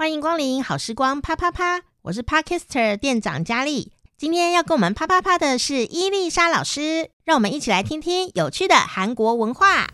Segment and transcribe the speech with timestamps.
[0.00, 3.92] 欢迎光临好时光啪啪啪，我是 Parkister 店长佳丽。
[4.16, 9.89] 今天要跟我们啪啪啪的是伊丽莎老师，让我们一起来听听有趣的韩国文化。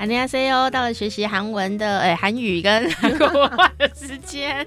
[0.00, 4.66] 大家好，到了学习韩文的诶，韩语跟韩国文化的时间，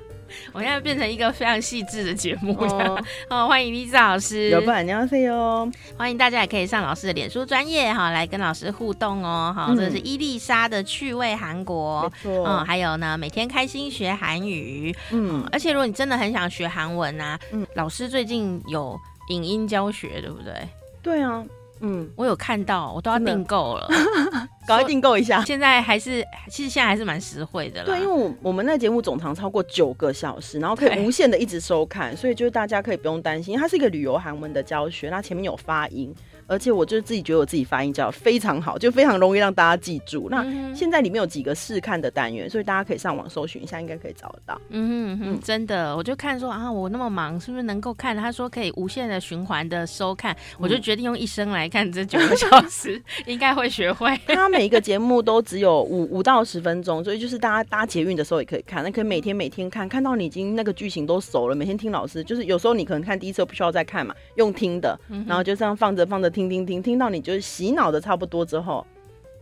[0.52, 4.68] 我现在变成一个非常细致的节目哦， 哦，欢迎丽莎老师，有不？
[4.68, 9.52] 大家好，欢迎大家也可以上老师的脸书专业哈，来跟老师互动哦。
[9.58, 12.08] 好、嗯，这是伊丽莎的趣味韩国。
[12.26, 14.96] 嗯，还有呢，每天开心学韩语。
[15.10, 18.96] 嗯，而且如果你真的很想学韩文啊，嗯，老师最近有
[19.30, 20.54] 影音教学，对不对？
[21.02, 21.44] 对啊。
[21.82, 23.88] 嗯，我有看到，我都要订购了，
[24.68, 25.44] 赶快订购一下。
[25.44, 27.86] 现在还是，其实现在还是蛮实惠的了。
[27.88, 36.14] 对，因为我我们那节目总长超过九个小时，然后可以无限的一直收看，所以就是大家可以不用担心，它是一个旅游韩文的教学，它前面有发音。
[36.48, 40.28] 而且我就是自己觉得我自己发音叫非常好，就非常容易让大家记住。
[40.30, 44.60] 那现在里面有几个试看的单元，所以大家可以上网搜寻一下，应该可以找得到。
[44.70, 48.16] 嗯哼哼，真的，我就看说啊，我那么忙，是不是能够看？
[48.16, 54.18] 他说可以无限的循环的收看，我就决定用一生来看这九个小时， 应该会学会。
[54.28, 58.84] 他每一个节目都只有五五到十分钟，所以就是大家搭捷运的时候也可以看。
[58.84, 67.22] 那可以每天每天看，看到你已经那个剧情都熟了，每天听老师，就是有时候你可能看第一次不需要再看嘛，用听的，然后就这样放着放着听听听，听到你。
[67.22, 68.86] 就是洗脑的差不多之后，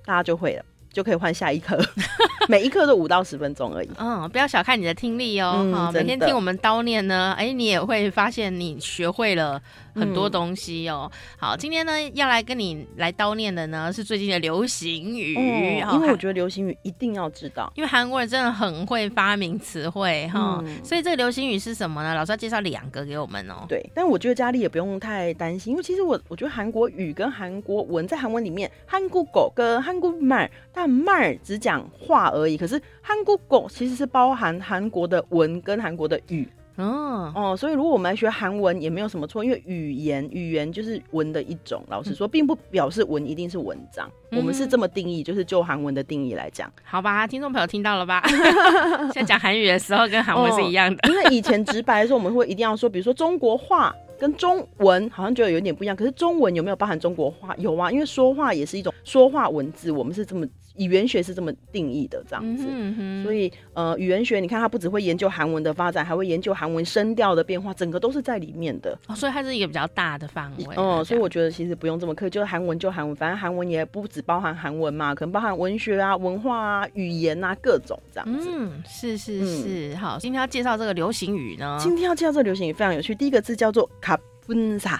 [0.05, 1.79] 大家就会了，就可以换下一课。
[2.49, 3.89] 每一课都五到十分钟而已。
[3.97, 5.57] 嗯，不要小看你的听力哦。
[5.57, 9.61] 嗯，每天听我们叨念呢，哎，你也会发现你学会了。
[9.93, 22.15] 很多东西哦，嗯，好，今天呢要来跟你来叨念的呢是最近的流行语，嗯，因为我觉得流行语一定要知道，因为韩国人真的很会发明词汇哈，所以这个流行语是什么呢？
[22.15, 23.65] 老师要介绍两个给我们哦。
[23.67, 30.49] 对，但我觉得佳丽也不用太担心，因为其实我我觉得韩国语跟韩国文在韩文里面，韩国狗跟韩国말
[30.81, 36.47] 但말只讲话而已，可是韩国狗其实是包含韩国的文跟韩国的语。
[36.77, 41.83] 哦哦，所以如果我们来学韩文也没有什么错，因为语言语言就是文的一种。
[41.89, 46.71] 老实说，并不表示文一定是文章，嗯、我们是这么定义，就是就韩文的定义来讲。
[46.83, 48.23] 好吧，听众朋友听到了吧？
[49.13, 57.53] 现在讲韩语的时候跟韩文是一样的，哦，因为以前直白的时候我们会一定要说，比如说中国话跟中文好像觉得有点不一样，可是中文有没有包含中国话？
[57.59, 60.47] 有啊，因为说话也是一种说话文字，我们是这么。
[60.77, 68.97] 语言学是这么定义的，这样子，嗯嗯、所以呃，语言学你看，它不只会研究韩文的发展，还会研究韩文声调的变化，整个都是在里面的。
[69.07, 70.75] 哦，所以它是一个比较大的范围。
[70.75, 78.49] 哦，所以我觉得其实不用这么刻意，就是韩文就韩文，反正韩文也不只包含韩文嘛，可能包含文学啊、文化啊、语言啊各种这样子。
[78.51, 81.77] 嗯，是是是，嗯、好，今天要介绍这个流行语呢。
[81.79, 84.17] 今天要介绍这个流行语非常有趣，第一个字叫做卡
[84.47, 84.99] punsa，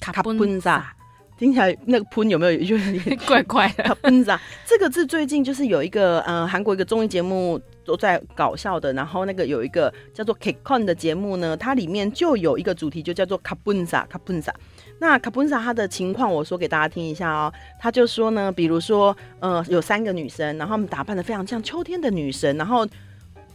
[0.00, 0.97] 卡 punsa。
[1.38, 3.94] 听起来那个喷有没有有点 怪怪的？
[4.02, 14.52] 喷子啊，这个字最近就是有一个呃韩国一个综艺节目都在搞笑的，然后那个有一个叫做 KCON 的节目呢，它里面就有一个主题就叫做卡喷萨卡喷萨。
[14.98, 22.84] 那卡喷萨它的情况我说给大家听一下哦，他就说呢，比如说呃有三个女生，然后他们打扮的非常像秋天的女神，然后。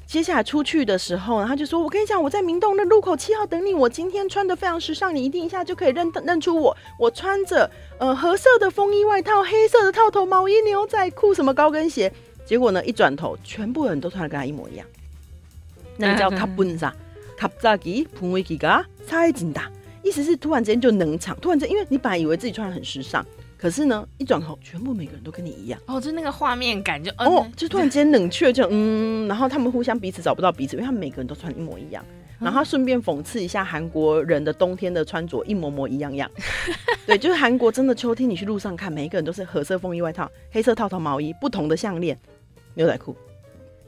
[0.06, 3.74] 接下来出去的时候，他就说：“我跟你讲，我在明洞的路口七号等你。
[3.74, 6.78] 我今天穿的非常时尚，你一定一下就可以认认出我。
[7.00, 12.14] 我穿着呃褐色的风衣外套，黑色的套头毛衣、牛仔裤，什么高跟鞋。
[12.46, 14.86] 结果呢，一转头，全部人都穿的跟他一模一样。
[15.98, 16.94] 那个叫卡本萨，
[17.36, 19.72] 卡扎吉普维吉嘎差异大，
[20.04, 23.26] 意思是突然之间就冷场，突然间，因为你本来以为自己穿得很时尚。”
[23.64, 32.04] 可是呢，一转头，全部每个人都跟你一样哦，就那个画面感就哦，就突然间冷却，就嗯，然后他们互相彼此找不到彼此，因为他们每个人都穿一模一样。
[32.40, 36.30] 然后他顺便讽刺一下韩国人的冬天的穿着一模模一样样。
[37.08, 42.20] 对，就是韩国真的秋天，你去路上看，每一个人都是褐色风衣外套、黑色套头毛衣，不同的项链、
[42.74, 43.16] 牛仔裤、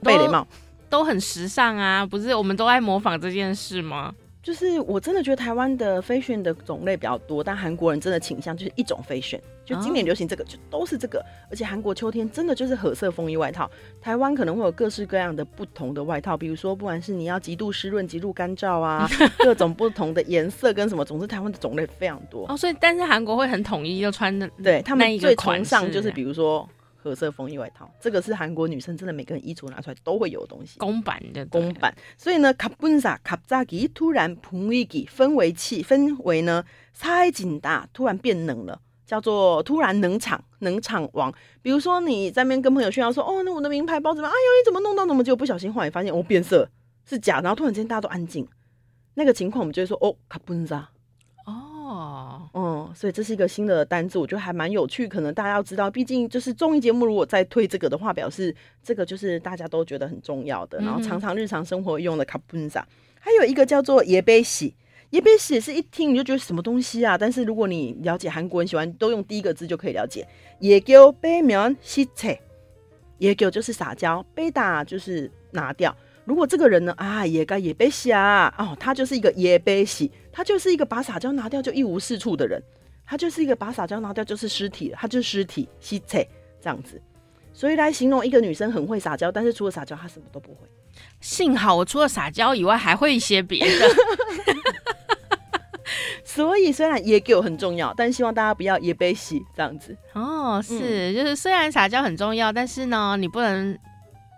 [0.01, 0.47] 贝雷帽，
[0.89, 2.05] 都很时尚啊！
[2.05, 4.15] 不是，我们都爱模仿这件事吗？
[4.45, 11.19] 就是我真的觉得台湾的 fashion 的种类比较多，但韩国人真的倾向就是一种 fashion，就今年流行这个就都是这个，
[11.49, 13.67] 而且韩国秋天真的就是褐色风衣外套，
[13.99, 19.09] 台湾可能会有各式各样的不同的外套，比如说不管是你要极度湿润、极度干燥啊，
[19.39, 22.55] 各种不同的颜色跟什么，总之台湾的种类非常多哦。
[22.55, 26.69] 所以但是韩国会很统一，就穿的对他们最崇尚就是比如说。
[27.05, 31.95] 褐色风衣外套，这个是韩国女生真的每个人衣橱拿出来都会有的东西，公版的公版。
[32.17, 36.65] 所以呢，卡本萨卡扎吉突然蓬一吉氛围气氛围呢，
[36.97, 41.31] 太紧大，突然变冷了，叫做突然冷场冷场王。
[41.61, 44.27] 比如说你在边跟朋友炫耀说，哦，那我的名牌包怎么？
[44.27, 46.67] 哎呦，你怎么弄到怎么就不小心换，发现哦变色
[47.07, 48.47] 是假，然后突然间大家都安静，
[49.13, 50.75] 那个情况我们就会说哦卡布萨。
[50.75, 50.94] kabuza
[52.93, 55.07] 所以这是一个新的单字，我觉得还蛮有趣。
[55.07, 58.53] 可能大家要知道，毕竟就是综艺节目如果再推这个的话，表示
[58.83, 62.87] 这个就是大家都觉得很重要的，然后常常日常生活用的卡布萨。
[63.19, 64.75] 还有一个叫做耶贝喜。
[65.11, 70.27] 耶贝喜是一听你就觉得什么东西啊，但是如果你了解韩国人喜欢都用第一个字就可以了解。
[70.59, 72.37] 耶狗贝苗西切，
[73.19, 75.95] 耶狗就是撒娇，贝打就是拿掉。
[76.25, 82.61] 如果这个人呢啊，也该也悲喜啊，哦，他就是一个也悲喜，他就是一个把撒娇拿掉就一无是处的人，
[83.05, 86.27] 他就是一个把撒娇拿掉就是尸体，他就是尸体西切
[86.59, 87.01] 这样子。
[87.53, 90.67] 所以来形容一个女生很会撒娇，但是除了撒娇她什么都不会。
[91.21, 93.85] 幸好我除了撒娇以外还会一些别的。
[96.25, 100.61] 所以虽然也给我很重要，但希望大家不要也悲喜这样子哦。
[100.61, 103.77] 是，嗯、就是虽然撒娇很重要，但是呢，你不能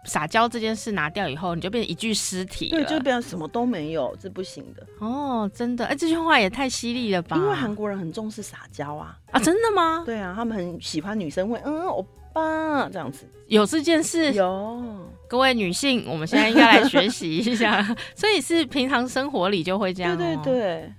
[0.07, 4.87] 撒娇这件事拿掉以后，你就变成一具尸体，对，就变成什么都没有，这不行的。
[4.99, 7.37] 哦，真的，哎、欸，这句话也太犀利了吧？
[7.37, 9.15] 因为韩国人很重视撒娇啊。
[9.31, 10.01] 啊，真的吗？
[10.05, 13.27] 对啊，他们很喜欢女生会嗯欧巴这样子。
[13.47, 14.33] 有这件事？
[14.33, 14.81] 有。
[15.27, 17.85] 各位女性，我们现在应该来学习一下。
[18.15, 20.15] 所以是平常生活里就会这样、喔。
[20.15, 20.93] 对对对。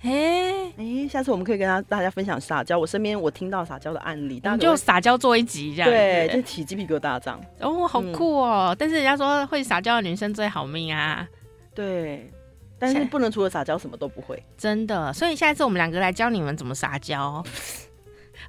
[0.00, 2.78] 哎哎、下次我们可以跟他大家分享撒娇。
[2.78, 5.90] 我身边我听到撒娇的案例，我们就撒娇做一集这样。
[5.90, 7.40] 对，就起鸡皮疙瘩这样。
[7.60, 8.68] 哦，好酷哦！
[8.70, 11.26] 嗯、但是人家说会撒娇的女生最好命啊。
[11.74, 12.30] 对，
[12.78, 14.40] 但是不能除了撒娇什么都不会。
[14.56, 17.42] 真的，所以下一次我们两个来教你们怎么撒娇，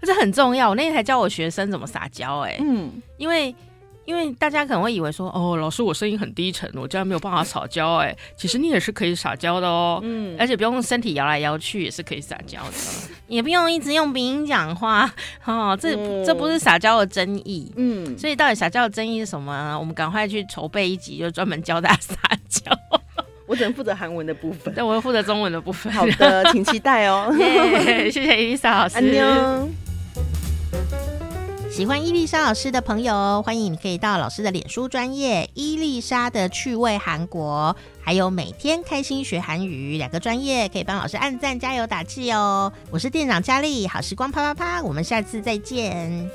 [0.04, 0.70] 这很重要。
[0.70, 3.56] 我那天才教我学生怎么撒娇，哎，嗯，因为。
[4.10, 8.18] 因为大家可能会以为说，哦，老师我声音很低沉，我这样没有办法撒娇哎。
[8.36, 12.78] 其实你也是可以撒娇的哦，嗯，而且不用身体摇来摇去也是可以撒娇的，
[13.30, 15.08] 也不用一直用鼻音讲话，
[15.46, 19.80] 哦，这、嗯、这不是撒娇的真意，嗯，所以到底撒娇的真意是什么呢？
[19.80, 22.16] 我们赶快去筹备一集，就专门教大家撒
[22.50, 22.72] 娇。
[23.46, 25.94] 我只能负责韩文的部分，但我要负责中文的部分。
[25.94, 27.32] 好的，请期待哦。
[27.32, 28.98] Yeah, 谢谢伊丽莎老师。
[28.98, 29.70] 安妞。
[31.80, 42.70] 喜欢伊丽莎老师的朋友，欢迎你可以到老师的脸书专业伊丽莎的趣味韩国，还有每天开心学韩语两个专业，可以帮老师按赞加油打气哦。
[42.92, 46.30] 我是店长佳丽，好时光啪啪啪，我们下次再见。